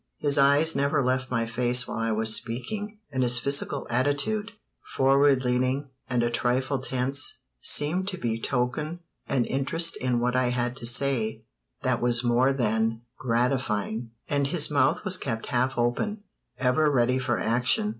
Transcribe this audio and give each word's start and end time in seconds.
His 0.17 0.39
eyes 0.39 0.75
never 0.75 0.99
left 0.99 1.29
my 1.29 1.45
face 1.45 1.87
while 1.87 1.99
I 1.99 2.11
was 2.11 2.33
speaking, 2.33 2.97
and 3.11 3.21
his 3.21 3.37
physical 3.37 3.85
attitude, 3.91 4.53
forward 4.95 5.43
leaning, 5.43 5.89
and 6.09 6.23
a 6.23 6.31
trifle 6.31 6.79
tense, 6.79 7.37
seemed 7.61 8.07
to 8.07 8.17
betoken 8.17 9.01
an 9.29 9.45
interest 9.45 9.95
in 9.97 10.19
what 10.19 10.35
I 10.35 10.49
had 10.49 10.75
to 10.77 10.87
say 10.87 11.43
that 11.83 12.01
was 12.01 12.23
more 12.23 12.51
than 12.51 13.03
gratifying, 13.19 14.09
and 14.27 14.47
his 14.47 14.71
mouth 14.71 15.05
was 15.05 15.17
kept 15.17 15.49
half 15.49 15.77
open, 15.77 16.23
ever 16.57 16.89
ready 16.89 17.19
for 17.19 17.39
action. 17.39 17.89